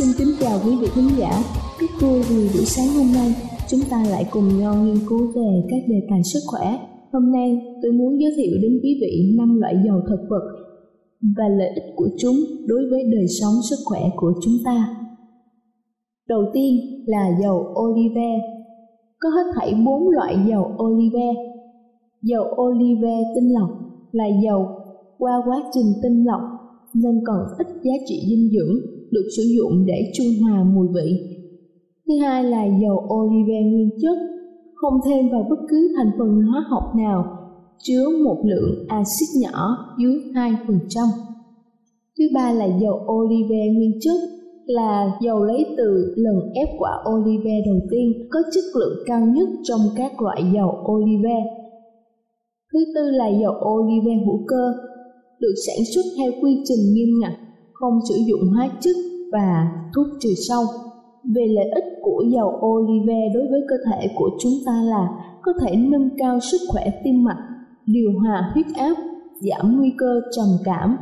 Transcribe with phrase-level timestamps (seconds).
[0.00, 1.30] Xin kính chào quý vị khán giả.
[1.80, 3.34] Rất vui vì buổi sáng hôm nay,
[3.70, 6.78] chúng ta lại cùng nhau nghiên cứu về các đề tài sức khỏe.
[7.12, 7.48] Hôm nay,
[7.82, 10.44] tôi muốn giới thiệu đến quý vị năm loại dầu thực vật
[11.36, 14.96] và lợi ích của chúng đối với đời sống sức khỏe của chúng ta.
[16.28, 16.74] Đầu tiên
[17.06, 18.30] là dầu olive.
[19.18, 21.32] Có hết thảy bốn loại dầu olive.
[22.22, 23.70] Dầu olive tinh lọc
[24.12, 24.66] là dầu
[25.18, 26.40] qua quá trình tinh lọc
[26.94, 31.36] nên còn ít giá trị dinh dưỡng được sử dụng để trung hòa mùi vị.
[32.08, 34.18] Thứ hai là dầu olive nguyên chất,
[34.74, 37.24] không thêm vào bất cứ thành phần hóa học nào,
[37.82, 41.08] chứa một lượng axit nhỏ dưới 2%.
[42.18, 44.20] Thứ ba là dầu olive nguyên chất,
[44.66, 49.48] là dầu lấy từ lần ép quả olive đầu tiên có chất lượng cao nhất
[49.62, 51.36] trong các loại dầu olive.
[52.72, 54.72] Thứ tư là dầu olive hữu cơ,
[55.40, 57.32] được sản xuất theo quy trình nghiêm ngặt,
[57.80, 58.96] không sử dụng hóa chất
[59.32, 60.62] và thuốc trừ sâu.
[61.34, 65.08] Về lợi ích của dầu olive đối với cơ thể của chúng ta là
[65.42, 67.48] có thể nâng cao sức khỏe tim mạch,
[67.86, 68.94] điều hòa huyết áp,
[69.40, 70.96] giảm nguy cơ trầm cảm,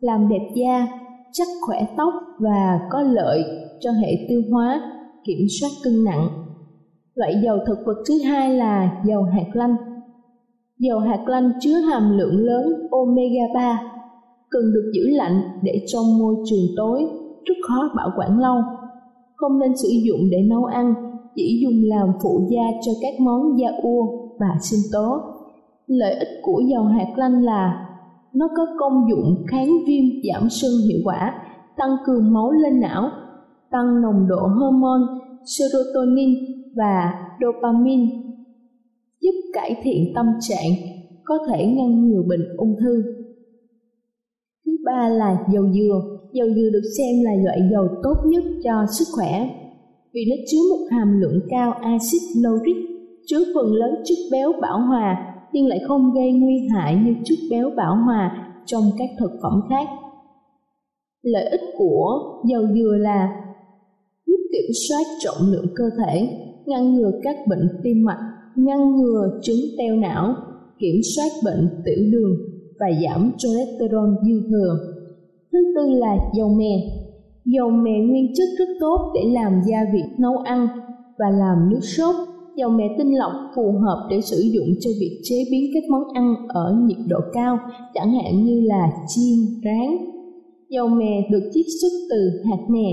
[0.00, 0.86] làm đẹp da,
[1.32, 3.44] chắc khỏe tóc và có lợi
[3.80, 4.80] cho hệ tiêu hóa,
[5.24, 6.28] kiểm soát cân nặng.
[7.14, 9.76] Loại dầu thực vật thứ hai là dầu hạt lanh.
[10.78, 13.93] Dầu hạt lanh chứa hàm lượng lớn omega 3,
[14.54, 17.00] cần được giữ lạnh để trong môi trường tối
[17.44, 18.56] rất khó bảo quản lâu.
[19.36, 20.94] Không nên sử dụng để nấu ăn,
[21.34, 24.06] chỉ dùng làm phụ gia cho các món da ua
[24.40, 25.20] và sinh tố.
[25.86, 27.88] Lợi ích của dầu hạt lanh là
[28.34, 31.34] nó có công dụng kháng viêm giảm sưng hiệu quả,
[31.76, 33.10] tăng cường máu lên não,
[33.70, 35.02] tăng nồng độ hormone
[35.44, 36.34] serotonin
[36.76, 38.06] và dopamine,
[39.20, 40.70] giúp cải thiện tâm trạng,
[41.24, 43.13] có thể ngăn ngừa bệnh ung thư.
[44.66, 46.00] Thứ ba là dầu dừa.
[46.32, 49.48] Dầu dừa được xem là loại dầu tốt nhất cho sức khỏe
[50.14, 52.76] vì nó chứa một hàm lượng cao axit lauric,
[53.26, 57.38] chứa phần lớn chất béo bão hòa nhưng lại không gây nguy hại như chất
[57.50, 59.88] béo bão hòa trong các thực phẩm khác.
[61.22, 63.28] Lợi ích của dầu dừa là
[64.26, 66.28] giúp kiểm soát trọng lượng cơ thể,
[66.66, 68.20] ngăn ngừa các bệnh tim mạch,
[68.56, 70.34] ngăn ngừa chứng teo não,
[70.78, 74.78] kiểm soát bệnh tiểu đường và giảm cholesterol dư thừa.
[75.52, 76.74] Thứ tư là dầu mè.
[77.44, 80.68] Dầu mè nguyên chất rất tốt để làm gia vị nấu ăn
[81.18, 82.14] và làm nước sốt.
[82.56, 86.02] Dầu mè tinh lọc phù hợp để sử dụng cho việc chế biến các món
[86.14, 87.58] ăn ở nhiệt độ cao,
[87.94, 89.96] chẳng hạn như là chiên, rán.
[90.70, 92.88] Dầu mè được chiết xuất từ hạt mè.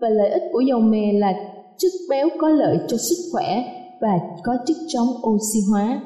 [0.00, 1.32] Và lợi ích của dầu mè là
[1.78, 3.64] chất béo có lợi cho sức khỏe
[4.00, 6.02] và có chất chống oxy hóa.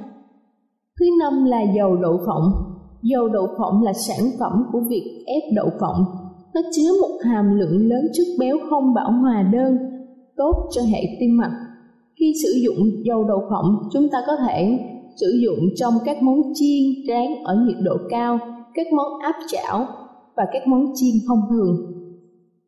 [1.00, 2.52] Thứ năm là dầu đậu phộng.
[3.12, 6.04] Dầu đậu phộng là sản phẩm của việc ép đậu phộng.
[6.54, 9.76] Nó chứa một hàm lượng lớn chất béo không bão hòa đơn,
[10.36, 11.56] tốt cho hệ tim mạch.
[12.18, 14.78] Khi sử dụng dầu đậu phộng, chúng ta có thể
[15.20, 18.38] sử dụng trong các món chiên, rán ở nhiệt độ cao,
[18.74, 19.86] các món áp chảo
[20.36, 21.76] và các món chiên thông thường.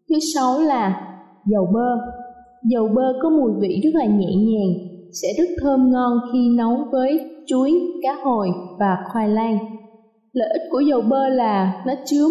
[0.09, 1.01] Thứ sáu là
[1.47, 1.97] dầu bơ.
[2.65, 4.73] Dầu bơ có mùi vị rất là nhẹ nhàng,
[5.23, 8.49] sẽ rất thơm ngon khi nấu với chuối, cá hồi
[8.79, 9.59] và khoai lang.
[10.33, 12.29] Lợi ích của dầu bơ là nó chứa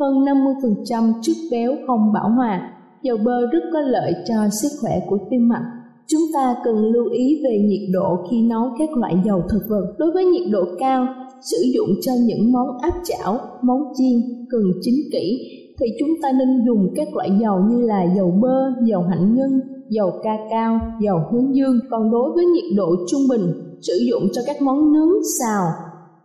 [0.00, 2.70] hơn 50% chất béo không bão hòa.
[3.02, 5.64] Dầu bơ rất có lợi cho sức khỏe của tim mạch.
[6.06, 9.94] Chúng ta cần lưu ý về nhiệt độ khi nấu các loại dầu thực vật.
[9.98, 11.06] Đối với nhiệt độ cao,
[11.50, 16.32] sử dụng cho những món áp chảo, món chiên cần chín kỹ thì chúng ta
[16.38, 20.80] nên dùng các loại dầu như là dầu bơ, dầu hạnh nhân, dầu ca cao,
[21.00, 21.78] dầu hướng dương.
[21.90, 23.46] Còn đối với nhiệt độ trung bình,
[23.80, 25.64] sử dụng cho các món nướng, xào,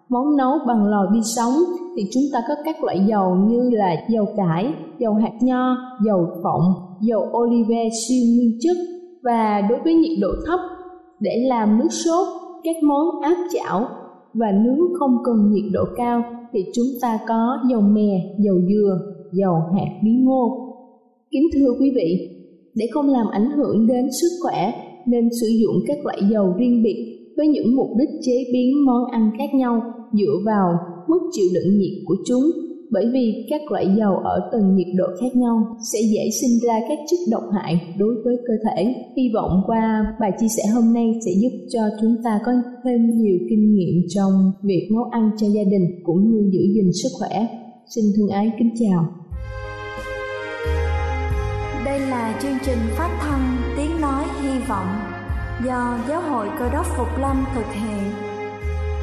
[0.10, 1.54] món nấu bằng lò vi sóng
[1.96, 5.76] thì chúng ta có các loại dầu như là dầu cải, dầu hạt nho,
[6.06, 6.64] dầu phộng,
[7.02, 8.78] dầu olive siêu nguyên chất
[9.24, 10.60] và đối với nhiệt độ thấp
[11.20, 12.28] để làm nước sốt
[12.64, 13.88] các món áp chảo
[14.34, 16.24] và nướng không cần nhiệt độ cao
[16.54, 19.00] thì chúng ta có dầu mè, dầu dừa,
[19.34, 20.66] dầu hạt bí ngô.
[21.32, 22.30] Kính thưa quý vị,
[22.76, 24.74] để không làm ảnh hưởng đến sức khỏe
[25.06, 29.06] nên sử dụng các loại dầu riêng biệt với những mục đích chế biến món
[29.12, 29.82] ăn khác nhau
[30.14, 30.78] dựa vào
[31.08, 32.44] mức chịu đựng nhiệt của chúng,
[32.92, 36.80] bởi vì các loại dầu ở từng nhiệt độ khác nhau sẽ dễ sinh ra
[36.90, 38.94] các chất độc hại đối với cơ thể.
[39.18, 42.52] Hy vọng qua bài chia sẻ hôm nay sẽ giúp cho chúng ta có
[42.84, 44.32] thêm nhiều kinh nghiệm trong
[44.64, 47.48] việc nấu ăn cho gia đình cũng như giữ gìn sức khỏe.
[47.96, 49.06] Xin thương ái kính chào.
[51.86, 54.88] Đây là chương trình phát thanh Tiếng Nói Hy Vọng
[55.66, 58.29] do Giáo hội Cơ đốc Phục Lâm thực hiện.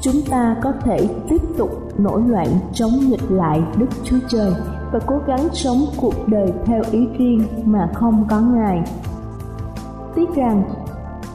[0.00, 4.52] chúng ta có thể tiếp tục nổi loạn chống nghịch lại Đức Chúa Trời
[4.92, 8.82] và cố gắng sống cuộc đời theo ý riêng mà không có Ngài.
[10.14, 10.62] Tiếc rằng,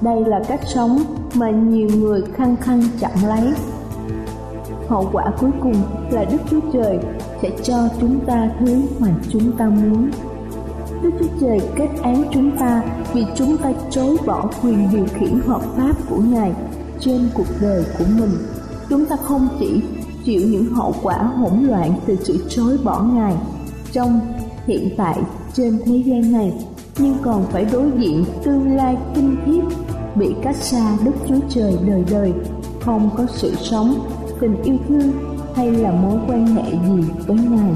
[0.02, 0.98] đây là cách sống
[1.36, 3.54] mà nhiều người khăng khăng chặn lấy.
[4.88, 5.82] Hậu quả cuối cùng
[6.12, 7.00] là Đức Chúa Trời
[7.42, 10.12] sẽ cho chúng ta thứ mà chúng ta muốn.
[11.02, 12.84] Đức Chúa Trời kết án chúng ta
[13.14, 16.54] vì chúng ta chối bỏ quyền điều khiển hợp pháp của Ngài
[17.00, 18.32] trên cuộc đời của mình
[18.90, 19.82] chúng ta không chỉ
[20.26, 23.36] chịu những hậu quả hỗn loạn từ sự chối bỏ ngài
[23.92, 24.20] trong
[24.68, 25.20] hiện tại
[25.54, 26.54] trên thế gian này,
[26.98, 29.62] nhưng còn phải đối diện tương lai kinh khiếp
[30.16, 32.34] bị cách xa đức chúa trời đời đời.
[32.82, 33.94] Không có sự sống,
[34.40, 35.12] tình yêu thương
[35.56, 37.74] hay là mối quan hệ gì với ngài.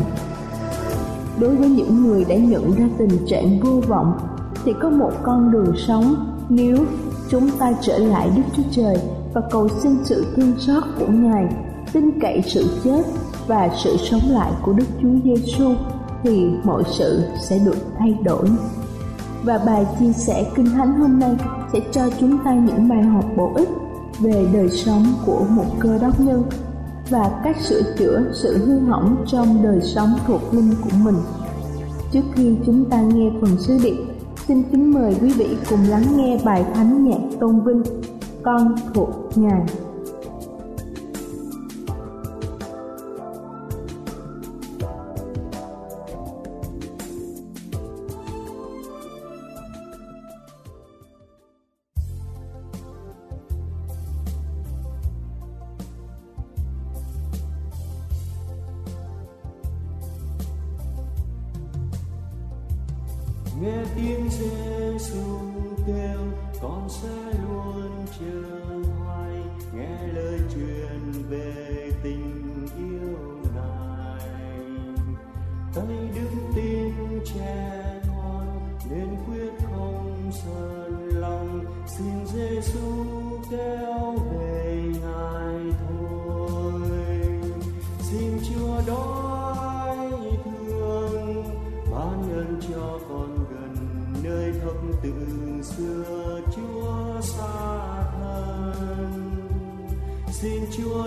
[1.40, 4.14] Đối với những người đã nhận ra tình trạng vô vọng,
[4.66, 6.16] thì có một con đường sống
[6.50, 6.78] nếu
[7.30, 8.98] chúng ta trở lại Đức Chúa Trời
[9.34, 11.46] và cầu xin sự thương xót của Ngài,
[11.94, 13.02] tin cậy sự chết
[13.48, 15.74] và sự sống lại của Đức Chúa Giêsu
[16.24, 18.50] thì mọi sự sẽ được thay đổi.
[19.44, 21.36] Và bài chia sẻ kinh thánh hôm nay
[21.74, 23.70] sẽ cho chúng ta những bài học bổ ích
[24.20, 26.44] về đời sống của một cơ đốc nhân
[27.10, 31.18] và cách sửa chữa sự hư hỏng trong đời sống thuộc linh của mình.
[32.12, 33.98] Trước khi chúng ta nghe phần sứ điệp
[34.50, 37.84] Xin kính mời quý vị cùng lắng nghe bài thánh nhạc tôn vinh
[38.44, 39.89] con thuộc Ngài.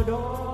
[0.06, 0.51] Chúa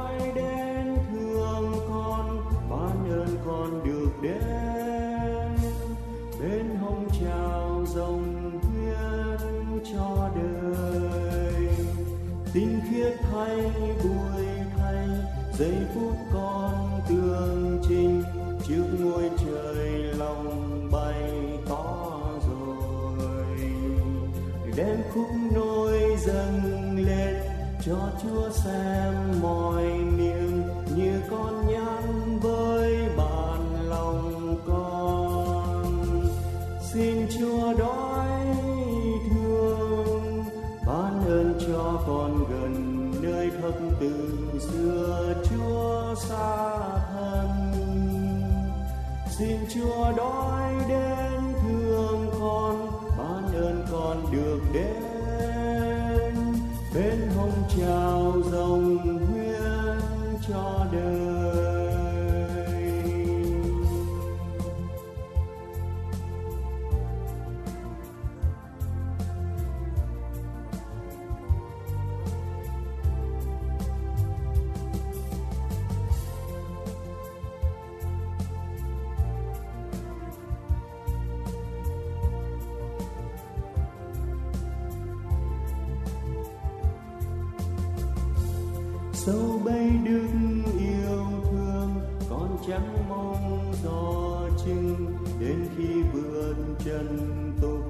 [93.29, 97.33] không mong gió chừng đến khi vươn chân
[97.63, 97.85] tục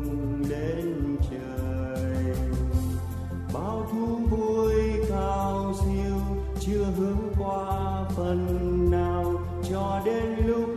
[0.48, 2.36] lên trời.
[3.54, 4.74] Bao thú vui
[5.08, 6.16] cao siêu
[6.60, 9.40] chưa hướng qua phần nào,
[9.70, 10.68] cho đến lúc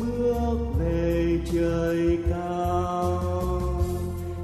[0.00, 3.20] bước về trời cao.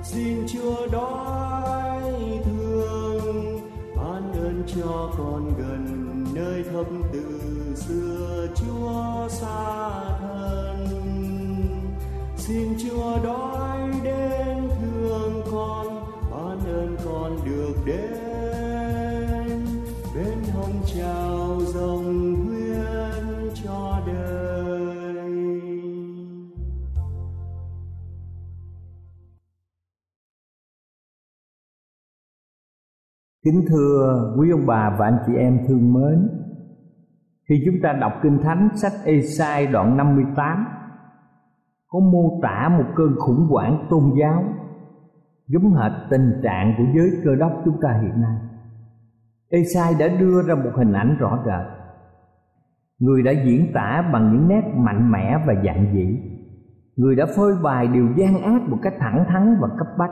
[0.04, 2.02] Xin chúa đói
[2.44, 3.60] thương,
[3.96, 7.40] ban ơn cho con gần nơi thấp từ
[7.76, 8.23] xưa
[8.66, 9.90] chúa xa
[10.20, 10.86] thân
[12.36, 15.86] xin chúa đói đến thương con,
[16.30, 18.24] ban ơn con được đến.
[20.14, 24.34] Bên hồng trào dòng huyên cho đời.
[33.44, 36.28] Kính thưa quý ông bà và anh chị em thương mến
[37.48, 40.66] khi chúng ta đọc Kinh Thánh, sách Esai đoạn 58
[41.88, 44.44] Có mô tả một cơn khủng hoảng tôn giáo,
[45.48, 48.36] Giống hệt tình trạng của giới cơ đốc chúng ta hiện nay.
[49.48, 51.66] Esai đã đưa ra một hình ảnh rõ rệt.
[52.98, 56.18] Người đã diễn tả bằng những nét mạnh mẽ và dạng dĩ.
[56.96, 60.10] Người đã phơi bày điều gian ác một cách thẳng thắn và cấp bách.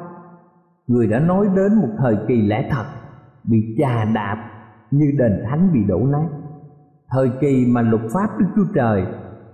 [0.87, 2.85] Người đã nói đến một thời kỳ lẽ thật,
[3.45, 4.51] bị chà đạp
[4.91, 6.29] như đền thánh bị đổ nát
[7.13, 9.05] thời kỳ mà luật pháp đức chúa trời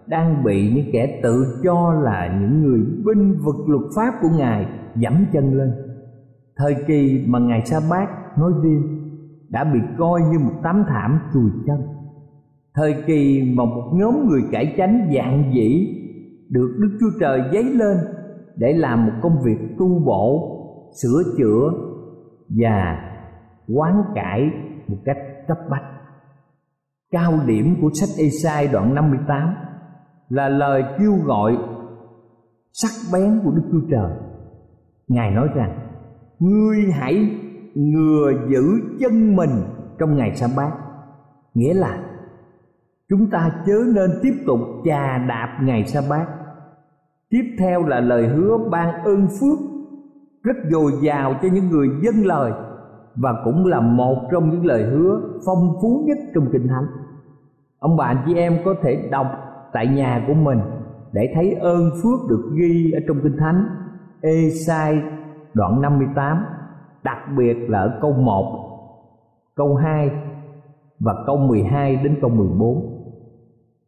[0.07, 4.67] đang bị những kẻ tự cho là những người binh vực luật pháp của ngài
[4.97, 5.73] dẫm chân lên
[6.57, 8.83] thời kỳ mà ngài sa bát nói riêng
[9.49, 11.77] đã bị coi như một tấm thảm chùi chân
[12.75, 15.95] thời kỳ mà một nhóm người cải chánh dạng dĩ
[16.49, 17.97] được đức chúa trời giấy lên
[18.57, 20.55] để làm một công việc tu bổ,
[21.03, 21.71] sửa chữa
[22.49, 22.99] và
[23.69, 24.50] quán cải
[24.88, 25.17] một cách
[25.49, 25.85] cấp bách.
[27.11, 29.55] Cao điểm của sách Esai đoạn 58
[30.29, 31.57] là lời kêu gọi
[32.73, 34.11] sắc bén của Đức Chúa Trời.
[35.09, 35.79] Ngài nói rằng:
[36.38, 37.31] "Ngươi hãy
[37.75, 38.62] ngừa giữ
[39.00, 39.50] chân mình
[39.99, 40.73] trong ngày sa bát."
[41.55, 41.99] Nghĩa là,
[43.09, 46.27] chúng ta chớ nên tiếp tục chà đạp ngày sa bát.
[47.31, 49.59] Tiếp theo là lời hứa ban ơn phước,
[50.43, 52.53] rất dồi dào cho những người dân lời
[53.17, 56.87] và cũng là một trong những lời hứa phong phú nhất trong kinh thánh.
[57.79, 59.27] Ông bà anh chị em có thể đọc
[59.73, 60.59] tại nhà của mình
[61.12, 63.67] để thấy ơn phước được ghi ở trong kinh thánh.
[64.21, 65.03] Ê sai
[65.55, 66.45] đoạn 58
[67.03, 68.69] đặc biệt là ở câu 1
[69.57, 70.11] câu 2
[71.00, 72.99] và câu 12 đến câu 14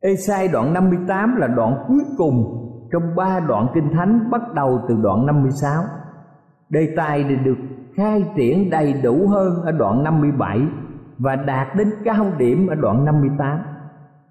[0.00, 2.56] ê sai đoạn 58 là đoạn cuối cùng
[2.92, 5.82] trong ba đoạn kinh thánh bắt đầu từ đoạn 56
[6.68, 7.58] đề tài này được
[8.00, 10.58] khai triển đầy đủ hơn ở đoạn 57
[11.18, 13.58] và đạt đến cao điểm ở đoạn 58.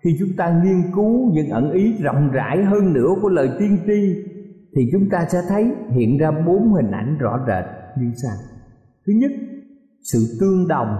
[0.04, 3.78] Khi chúng ta nghiên cứu những ẩn ý rộng rãi hơn nữa của lời tiên
[3.88, 4.16] tri
[4.76, 7.66] thì chúng ta sẽ thấy hiện ra bốn hình ảnh rõ rệt
[7.98, 8.38] như sau.
[9.08, 9.32] Thứ nhất,
[10.14, 10.98] sự tương đồng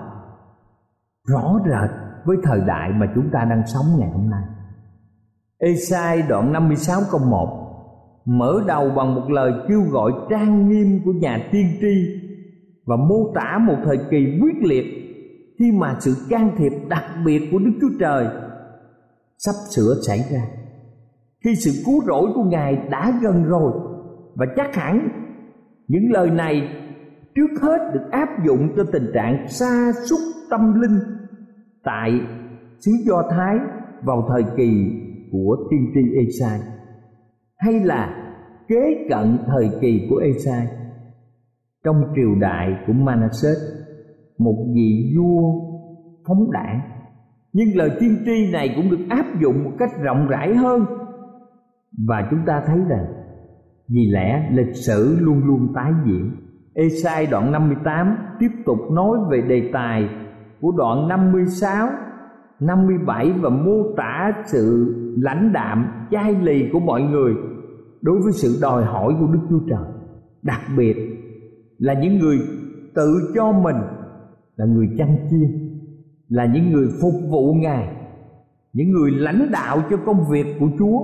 [1.28, 1.90] rõ rệt
[2.26, 4.44] với thời đại mà chúng ta đang sống ngày hôm nay.
[5.58, 7.66] Esai đoạn 56 câu 1
[8.26, 12.29] mở đầu bằng một lời kêu gọi trang nghiêm của nhà tiên tri
[12.90, 14.86] và mô tả một thời kỳ quyết liệt
[15.60, 18.28] khi mà sự can thiệp đặc biệt của Đức Chúa Trời
[19.38, 20.42] sắp sửa xảy ra.
[21.44, 23.72] Khi sự cứu rỗi của Ngài đã gần rồi,
[24.36, 25.10] và chắc hẳn
[25.88, 26.70] những lời này
[27.36, 30.20] trước hết được áp dụng cho tình trạng sa sút
[30.50, 31.00] tâm linh
[31.84, 32.12] tại
[32.80, 33.58] xứ Do Thái
[34.04, 34.92] vào thời kỳ
[35.32, 36.60] của tiên tri Esai
[37.58, 38.34] hay là
[38.68, 40.79] kế cận thời kỳ của Esai
[41.86, 43.58] trong triều đại của Manasseh
[44.38, 45.54] một vị vua
[46.28, 46.82] phóng đảng
[47.54, 50.86] nhưng lời tiên tri này cũng được áp dụng một cách rộng rãi hơn
[52.08, 53.06] và chúng ta thấy rằng
[53.88, 56.32] vì lẽ lịch sử luôn luôn tái diễn
[56.74, 60.10] Esai đoạn 58 tiếp tục nói về đề tài
[60.62, 61.90] của đoạn 56,
[62.60, 67.34] 57 và mô tả sự lãnh đạm, chai lì của mọi người
[68.02, 69.92] đối với sự đòi hỏi của Đức Chúa Trời.
[70.42, 70.96] Đặc biệt
[71.80, 72.38] là những người
[72.96, 73.76] tự cho mình
[74.56, 75.80] là người chăn chiên,
[76.30, 77.96] là những người phục vụ Ngài,
[78.74, 81.00] những người lãnh đạo cho công việc của Chúa.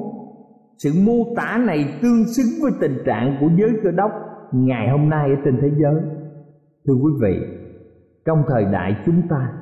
[0.77, 4.11] Sự mô tả này tương xứng với tình trạng của giới cơ đốc
[4.51, 6.01] ngày hôm nay ở trên thế giới
[6.87, 7.39] thưa quý vị
[8.25, 9.53] trong thời đại chúng ta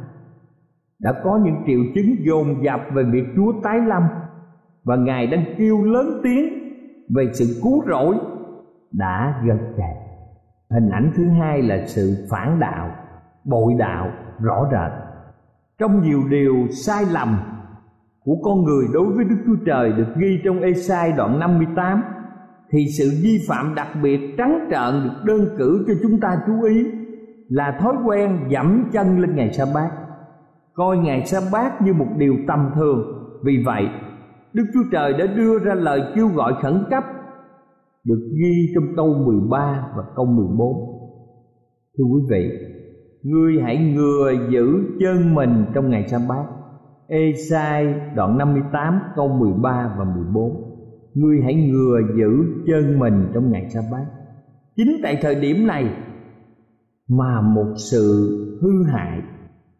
[0.99, 4.03] đã có những triệu chứng dồn dập về việc Chúa tái lâm
[4.83, 6.53] và Ngài đang kêu lớn tiếng
[7.15, 8.15] về sự cứu rỗi
[8.91, 10.02] đã gần kề.
[10.73, 12.91] Hình ảnh thứ hai là sự phản đạo,
[13.43, 14.91] bội đạo rõ rệt.
[15.79, 17.39] Trong nhiều điều sai lầm
[18.25, 22.03] của con người đối với Đức Chúa Trời được ghi trong Ê-sai đoạn 58
[22.71, 26.63] thì sự vi phạm đặc biệt trắng trợn được đơn cử cho chúng ta chú
[26.63, 26.85] ý
[27.49, 29.91] là thói quen dẫm chân lên ngày sa bát
[30.73, 32.99] coi ngày sa bát như một điều tầm thường
[33.43, 33.87] vì vậy
[34.53, 37.03] đức chúa trời đã đưa ra lời kêu gọi khẩn cấp
[38.07, 40.93] được ghi trong câu 13 và câu 14
[41.97, 42.51] thưa quý vị,
[43.23, 44.65] ngươi hãy ngừa giữ
[44.99, 46.45] chân mình trong ngày sa bát.
[47.07, 50.73] Ê-sai đoạn 58 câu 13 và 14
[51.13, 52.29] ngươi hãy ngừa giữ
[52.67, 54.05] chân mình trong ngày sa bát.
[54.75, 55.93] Chính tại thời điểm này
[57.09, 58.29] mà một sự
[58.61, 59.21] hư hại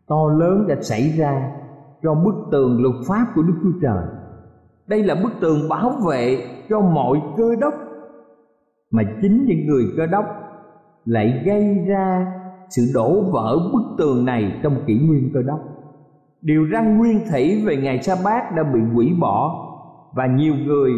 [0.08, 1.52] to lớn đã xảy ra
[2.04, 4.04] cho bức tường luật pháp của đức chúa trời.
[4.88, 7.74] Đây là bức tường bảo vệ cho mọi cơ đốc
[8.94, 10.26] mà chính những người cơ đốc
[11.06, 12.34] lại gây ra
[12.70, 15.60] sự đổ vỡ bức tường này trong kỷ nguyên cơ đốc
[16.42, 19.70] điều răn nguyên thủy về ngày sa bát đã bị hủy bỏ
[20.16, 20.92] và nhiều người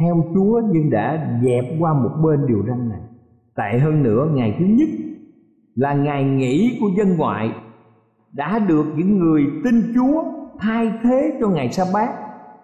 [0.00, 3.00] theo Chúa nhưng đã dẹp qua một bên điều răn này.
[3.56, 4.88] Tệ hơn nữa, ngày thứ nhất
[5.74, 7.50] là ngày nghỉ của dân ngoại
[8.32, 10.24] đã được những người tin Chúa
[10.58, 12.10] thay thế cho ngày sa bát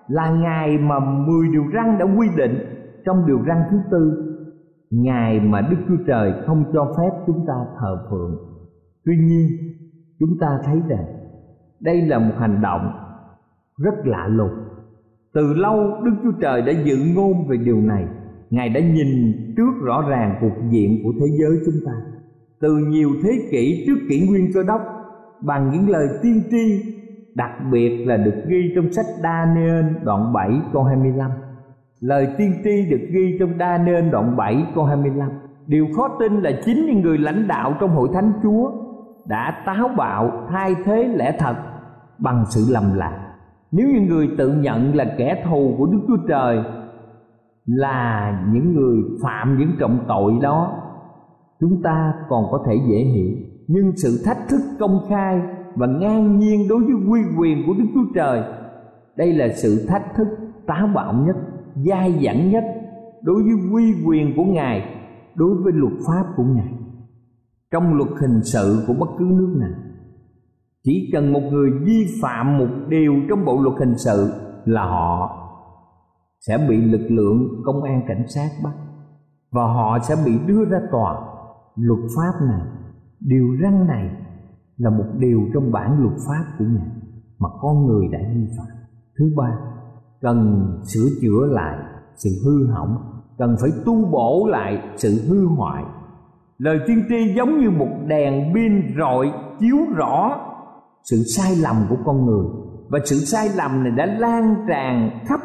[0.09, 2.59] là ngày mà 10 điều răn đã quy định
[3.05, 4.24] trong điều răn thứ tư
[5.03, 8.39] ngày mà Đức Chúa Trời không cho phép chúng ta thờ phượng.
[9.05, 9.49] Tuy nhiên,
[10.21, 11.05] chúng ta thấy rằng
[11.81, 12.93] đây là một hành động
[13.79, 14.55] rất lạ lùng.
[15.35, 18.07] Từ lâu Đức Chúa Trời đã dự ngôn về điều này.
[18.51, 21.93] Ngài đã nhìn trước rõ ràng cuộc diện của thế giới chúng ta.
[22.61, 24.81] Từ nhiều thế kỷ trước kỷ nguyên cơ đốc
[25.41, 26.95] Bằng những lời tiên tri
[27.35, 31.31] Đặc biệt là được ghi trong sách Daniel đoạn 7 câu 25
[32.05, 35.31] Lời tiên tri được ghi trong đa nên đoạn 7 câu 25
[35.67, 38.73] Điều khó tin là chính những người lãnh đạo trong hội thánh Chúa
[39.27, 41.55] Đã táo bạo thay thế lẽ thật
[42.19, 43.35] bằng sự lầm lạc.
[43.73, 46.59] Nếu những người tự nhận là kẻ thù của đức chúa trời
[47.67, 50.83] là những người phạm những trọng tội đó,
[51.61, 53.37] chúng ta còn có thể dễ hiểu.
[53.69, 55.41] Nhưng sự thách thức công khai
[55.75, 58.43] và ngang nhiên đối với quy quyền của đức chúa trời,
[59.17, 60.29] đây là sự thách thức
[60.67, 61.37] táo bạo nhất
[61.77, 62.65] dai dẳng nhất
[63.23, 64.83] đối với quy quyền của ngài,
[65.35, 66.73] đối với luật pháp của ngài.
[67.73, 69.81] Trong luật hình sự của bất cứ nước nào,
[70.85, 74.33] chỉ cần một người vi phạm một điều trong bộ luật hình sự
[74.65, 75.41] là họ
[76.47, 78.75] sẽ bị lực lượng công an cảnh sát bắt
[79.53, 81.15] và họ sẽ bị đưa ra tòa.
[81.77, 82.61] Luật pháp này,
[83.21, 84.11] điều răn này
[84.77, 86.89] là một điều trong bản luật pháp của ngài
[87.39, 88.77] mà con người đã vi phạm.
[89.19, 89.74] Thứ ba
[90.25, 91.79] cần sửa chữa lại
[92.17, 92.97] sự hư hỏng,
[93.39, 95.85] cần phải tu bổ lại sự hư hoại.
[96.59, 100.41] Lời tiên tri giống như một đèn pin rọi chiếu rõ
[101.03, 102.45] sự sai lầm của con người.
[102.89, 105.41] Và sự sai lầm này đã lan tràn khắp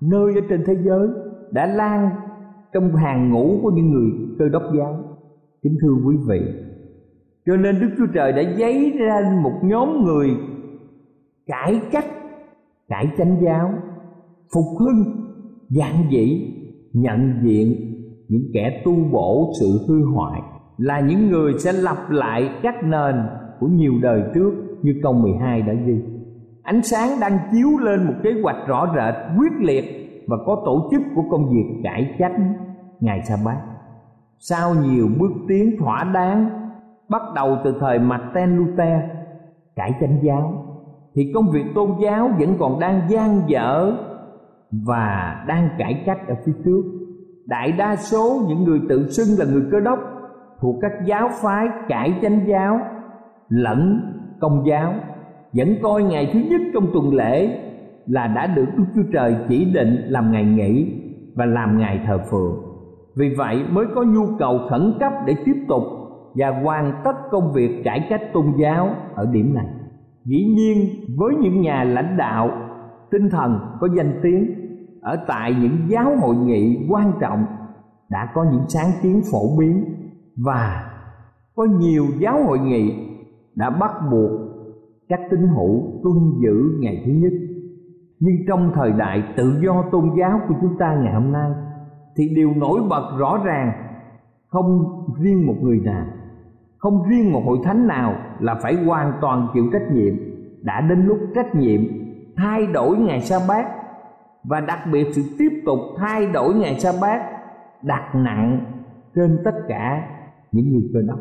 [0.00, 1.08] nơi ở trên thế giới,
[1.50, 2.10] đã lan
[2.72, 4.96] trong hàng ngũ của những người cơ đốc giáo.
[5.62, 6.40] Kính thưa quý vị,
[7.46, 10.30] cho nên đức chúa trời đã giấy ra một nhóm người
[11.46, 12.06] cải cách,
[12.88, 13.74] cải chánh giáo
[14.54, 15.04] phục hưng,
[15.70, 16.54] giản dị,
[16.92, 17.94] nhận diện
[18.28, 20.40] những kẻ tu bổ sự hư hoại
[20.76, 23.14] là những người sẽ lặp lại các nền
[23.60, 24.52] của nhiều đời trước
[24.82, 26.02] như câu 12 đã ghi.
[26.62, 29.84] Ánh sáng đang chiếu lên một kế hoạch rõ rệt, quyết liệt
[30.28, 32.32] và có tổ chức của công việc cải cách.
[33.00, 33.60] Ngày sa bát,
[34.38, 36.50] sau nhiều bước tiến thỏa đáng,
[37.08, 39.00] bắt đầu từ thời Martin Luther,
[39.76, 40.64] cải chánh giáo,
[41.14, 43.96] thì công việc tôn giáo vẫn còn đang gian dở
[44.86, 46.82] và đang cải cách ở phía trước
[47.46, 49.98] đại đa số những người tự xưng là người cơ đốc
[50.60, 52.80] thuộc các giáo phái cải chánh giáo,
[53.48, 54.00] lẫn
[54.40, 54.94] công giáo,
[55.52, 57.58] vẫn coi ngày thứ nhất trong tuần lễ
[58.06, 61.00] là đã được Đức Chúa Trời chỉ định làm ngày nghỉ
[61.34, 62.54] và làm ngày thờ phượng.
[63.16, 65.82] Vì vậy mới có nhu cầu khẩn cấp để tiếp tục
[66.34, 69.66] và hoàn tất công việc cải cách tôn giáo ở điểm này.
[70.24, 72.50] Dĩ nhiên, với những nhà lãnh đạo
[73.10, 74.63] tinh thần có danh tiếng
[75.04, 77.46] ở tại những giáo hội nghị quan trọng
[78.10, 79.84] đã có những sáng kiến phổ biến
[80.36, 80.90] và
[81.56, 82.94] có nhiều giáo hội nghị
[83.54, 84.30] đã bắt buộc
[85.08, 87.32] các tín hữu tuân giữ ngày thứ nhất.
[88.20, 91.50] Nhưng trong thời đại tự do tôn giáo của chúng ta ngày hôm nay,
[92.16, 93.72] thì điều nổi bật rõ ràng,
[94.48, 94.84] không
[95.20, 96.06] riêng một người nào,
[96.78, 100.14] không riêng một hội thánh nào là phải hoàn toàn chịu trách nhiệm.
[100.62, 101.80] Đã đến lúc trách nhiệm
[102.36, 103.83] thay đổi ngày sa bát
[104.44, 107.20] và đặc biệt sự tiếp tục thay đổi ngày sa bát
[107.82, 108.64] đặt nặng
[109.14, 110.08] trên tất cả
[110.52, 111.18] những người cơ đốc.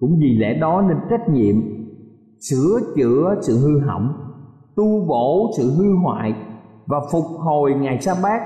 [0.00, 1.56] Cũng vì lẽ đó nên trách nhiệm
[2.40, 4.12] sửa chữa sự hư hỏng,
[4.76, 6.34] tu bổ sự hư hoại
[6.86, 8.40] và phục hồi ngày sa bát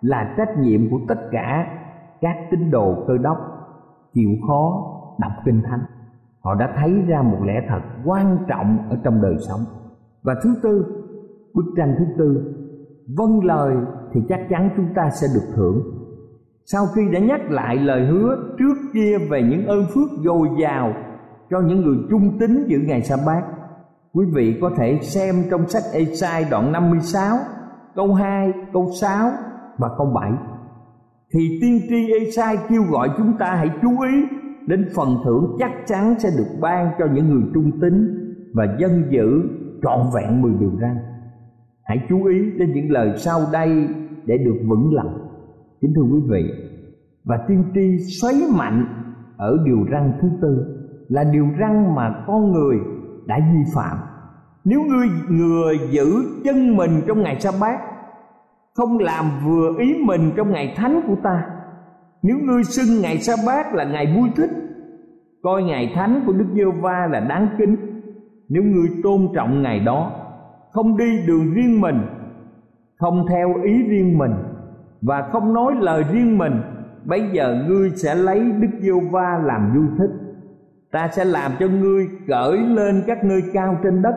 [0.00, 1.66] là trách nhiệm của tất cả
[2.20, 3.36] các tín đồ cơ đốc.
[4.12, 5.80] Chịu khó đọc kinh thánh,
[6.40, 9.60] họ đã thấy ra một lẽ thật quan trọng ở trong đời sống.
[10.22, 10.84] Và thứ tư,
[11.54, 12.55] bức tranh thứ tư
[13.16, 13.76] vâng lời
[14.12, 15.82] thì chắc chắn chúng ta sẽ được thưởng.
[16.64, 20.92] Sau khi đã nhắc lại lời hứa trước kia về những ơn phước dồi dào
[21.50, 23.42] cho những người trung tín giữ ngày sa bát
[24.12, 27.36] quý vị có thể xem trong sách Esai đoạn 56
[27.94, 29.30] câu 2, câu 6
[29.78, 30.32] và câu 7
[31.32, 35.70] thì tiên tri Esai kêu gọi chúng ta hãy chú ý đến phần thưởng chắc
[35.86, 38.22] chắn sẽ được ban cho những người trung tín
[38.54, 39.42] và dân giữ
[39.82, 40.96] trọn vẹn mười điều răn
[41.86, 43.88] hãy chú ý đến những lời sau đây
[44.24, 45.28] để được vững lòng.
[45.80, 46.50] Kính thưa quý vị,
[47.24, 48.86] và tiên tri xoáy mạnh
[49.36, 50.76] ở điều răng thứ tư
[51.08, 52.76] là điều răng mà con người
[53.26, 53.98] đã vi phạm.
[54.64, 56.06] Nếu ngươi người giữ
[56.44, 57.80] chân mình trong ngày sa bát,
[58.74, 61.46] không làm vừa ý mình trong ngày thánh của ta,
[62.22, 64.50] nếu ngươi xưng ngày sa bát là ngày vui thích,
[65.42, 67.76] coi ngày thánh của đức giê va là đáng kính,
[68.48, 70.15] nếu ngươi tôn trọng ngày đó
[70.76, 72.00] không đi đường riêng mình,
[72.98, 74.32] không theo ý riêng mình
[75.02, 76.52] và không nói lời riêng mình,
[77.04, 80.10] bây giờ ngươi sẽ lấy đức giê va làm vui thích.
[80.92, 84.14] Ta sẽ làm cho ngươi cởi lên các nơi cao trên đất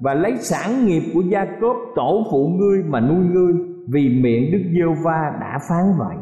[0.00, 3.52] và lấy sản nghiệp của gia cốp tổ phụ ngươi mà nuôi ngươi
[3.88, 6.16] vì miệng đức giê va đã phán vậy.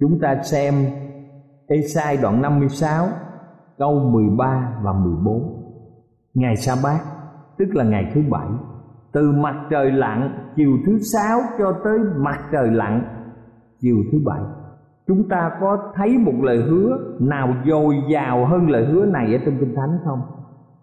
[0.00, 0.74] Chúng ta xem
[1.68, 3.06] Esai đoạn 56
[3.78, 5.62] câu 13 và 14
[6.34, 6.98] Ngày sa bát
[7.58, 8.48] tức là ngày thứ bảy
[9.12, 13.02] từ mặt trời lặn, chiều thứ sáu cho tới mặt trời lặn,
[13.80, 14.42] chiều thứ bảy.
[15.06, 19.38] Chúng ta có thấy một lời hứa nào dồi dào hơn lời hứa này ở
[19.44, 20.20] trong kinh thánh không?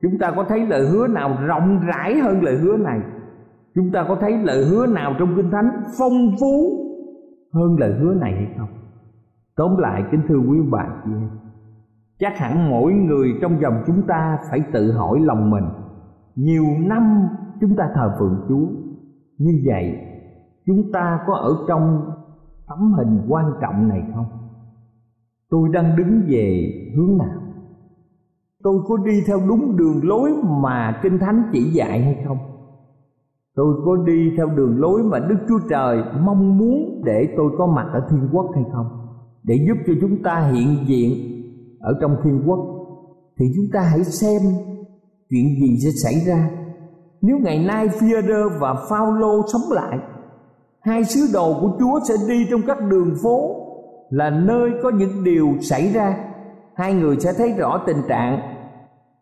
[0.01, 2.99] Chúng ta có thấy lời hứa nào rộng rãi hơn lời hứa này?
[3.75, 6.85] Chúng ta có thấy lời hứa nào trong kinh thánh phong phú
[7.53, 8.69] hơn lời hứa này hay không?
[9.55, 11.29] Tóm lại, kính thưa quý bà chị em
[12.19, 15.63] chắc hẳn mỗi người trong dòng chúng ta phải tự hỏi lòng mình.
[16.35, 17.27] Nhiều năm
[17.61, 18.67] chúng ta thờ phượng chúa.
[19.37, 19.97] Như vậy,
[20.65, 22.11] chúng ta có ở trong
[22.67, 24.25] tấm hình quan trọng này không?
[25.49, 27.41] Tôi đang đứng về hướng nào?
[28.63, 32.37] Tôi có đi theo đúng đường lối mà kinh thánh chỉ dạy hay không?
[33.55, 37.67] Tôi có đi theo đường lối mà đức chúa trời mong muốn để tôi có
[37.67, 38.87] mặt ở thiên quốc hay không?
[39.43, 41.11] Để giúp cho chúng ta hiện diện
[41.79, 42.59] ở trong thiên quốc.
[43.39, 44.41] Thì chúng ta hãy xem
[45.29, 46.49] chuyện gì sẽ xảy ra
[47.21, 49.97] nếu ngày nay Führer và Phaolô sống lại,
[50.81, 53.55] hai sứ đồ của Chúa sẽ đi trong các đường phố
[54.09, 56.17] là nơi có những điều xảy ra.
[56.75, 58.39] Hai người sẽ thấy rõ tình trạng.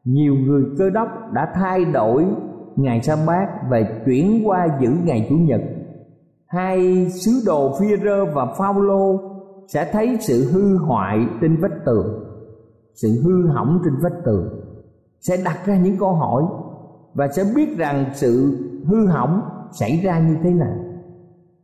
[0.04, 2.26] Nhiều người cơ đốc đã thay đổi
[2.76, 5.62] ngày sa bát và chuyển qua giữ ngày chủ nhật.
[6.48, 9.20] Hai sứ đồ Führer và Phaolô
[9.68, 12.24] sẽ thấy sự hư hoại trên vách tường.
[12.94, 14.50] Sự hư hỏng trên vách tường.
[15.20, 16.44] Sẽ đặt ra những câu hỏi
[17.18, 19.42] và sẽ biết rằng sự hư hỏng
[19.80, 20.76] xảy ra như thế nào.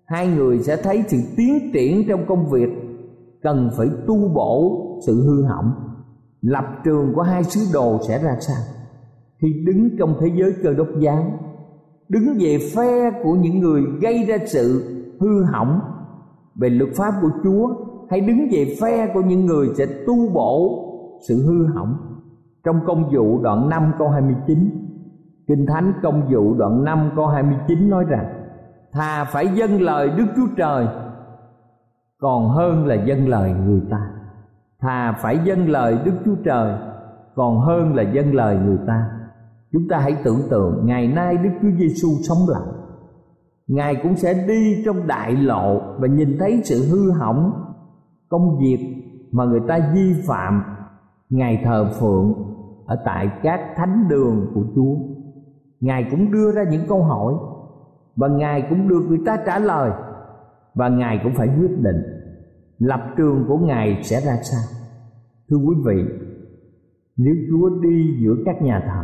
[0.06, 2.70] Hai người sẽ thấy sự tiến triển trong công việc.
[3.44, 5.74] Cần phải tu bổ sự hư hỏng.
[6.42, 8.58] Lập trường của hai sứ đồ sẽ ra sao?
[9.42, 11.26] Khi đứng trong thế giới cơ đốc giáo,
[12.10, 14.84] đứng về phe của những người gây ra sự
[15.20, 15.80] hư hỏng,
[16.56, 17.68] về luật pháp của Chúa,
[18.10, 20.80] hay đứng về phe của những người sẽ tu bổ
[21.28, 21.98] sự hư hỏng?
[22.64, 24.83] Trong công vụ đoạn 5 câu 29
[25.48, 28.26] Kinh Thánh công vụ đoạn 5 câu 29 nói rằng,
[28.92, 30.88] Thà phải dâng lời Đức Chúa Trời,
[32.20, 34.10] Còn hơn là dâng lời người ta.
[34.82, 36.78] Thà phải dâng lời Đức Chúa Trời,
[37.36, 39.10] Còn hơn là dâng lời người ta.
[39.72, 42.74] Chúng ta hãy tưởng tượng, Ngày nay Đức Chúa Giêsu sống lại.
[43.68, 47.52] Ngài cũng sẽ đi trong đại lộ Và nhìn thấy sự hư hỏng,
[48.30, 50.64] Công việc mà người ta vi phạm,
[51.30, 52.34] Ngài thờ phượng
[52.86, 55.13] Ở tại các thánh đường của Chúa.
[55.84, 57.34] Ngài cũng đưa ra những câu hỏi,
[58.16, 59.92] Và Ngài cũng được người ta trả lời,
[60.76, 62.04] Và Ngài cũng phải quyết định
[62.80, 64.62] Lập trường của Ngài sẽ ra sao.
[65.50, 66.04] Thưa quý vị,
[67.18, 69.04] Nếu Chúa đi giữa các nhà thờ,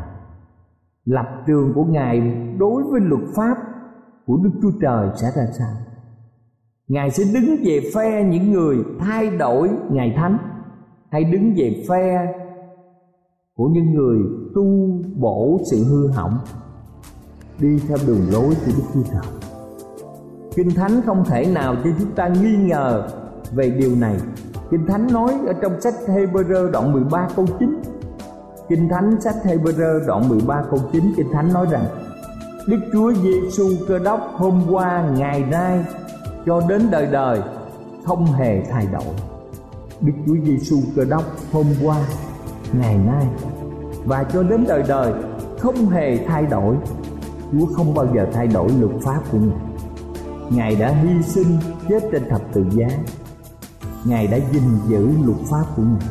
[1.06, 2.20] Lập trường của Ngài
[2.60, 3.58] đối với luật pháp
[4.26, 5.74] của Đức Chúa Trời sẽ ra sao?
[6.88, 10.38] Ngài sẽ đứng về phe những người thay đổi Ngài Thánh,
[11.12, 12.34] Hay đứng về phe
[13.56, 14.20] của những người
[14.56, 14.63] tu
[15.15, 16.34] bổ sự hư hỏng?
[17.60, 19.32] Đi theo đường lối của Đức Chúa Trời.
[20.56, 23.08] Kinh Thánh không thể nào cho chúng ta nghi ngờ
[23.52, 24.15] về điều này.
[24.72, 27.82] Kinh Thánh nói ở trong sách Hebrew đoạn 13 câu 9.
[28.69, 31.86] Kinh Thánh sách Hebrew đoạn 13 câu 9 Kinh Thánh nói rằng,
[32.67, 35.86] Đức Chúa Giêsu Cơ Đốc hôm qua, ngày nay,
[36.45, 37.41] cho đến đời đời,
[38.06, 39.13] không hề thay đổi.
[40.02, 41.98] Đức Chúa Giêsu Cơ Đốc hôm qua,
[42.74, 43.28] ngày nay,
[44.06, 45.13] và cho đến đời đời,
[45.60, 46.76] không hề thay đổi
[47.51, 49.59] Chúa không bao giờ thay đổi luật pháp của Ngài.
[50.49, 51.57] Ngài đã hy sinh
[51.89, 52.88] chết trên thập tự giá.
[54.05, 56.09] Ngài đã gìn giữ luật pháp của Ngài.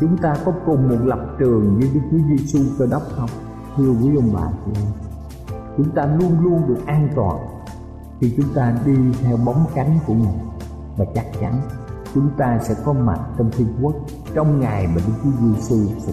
[0.00, 3.30] Chúng ta có cùng một lập trường như Đức Chúa Giêsu cơ đốc không?
[3.76, 4.92] Thưa quý ông bà chị em,
[5.76, 7.38] Chúng ta luôn luôn được an toàn
[8.20, 10.38] Khi chúng ta đi theo bóng cánh của Ngài.
[10.96, 11.60] Và chắc chắn,
[12.14, 13.94] chúng ta sẽ có mặt trong thiên quốc,
[14.34, 16.12] Trong ngày mà Đức Chúa Giêsu sẽ